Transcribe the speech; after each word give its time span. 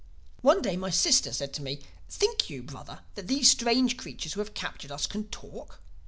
"One 0.41 0.63
day 0.63 0.77
my 0.77 0.89
sister 0.89 1.31
said 1.31 1.53
to 1.53 1.61
me, 1.61 1.79
'Think 2.09 2.49
you, 2.49 2.63
Brother, 2.63 3.01
that 3.13 3.27
these 3.27 3.51
strange 3.51 3.97
creatures 3.97 4.33
who 4.33 4.39
have 4.39 4.55
captured 4.55 4.91
us 4.91 5.05
can 5.05 5.27
talk? 5.27 5.79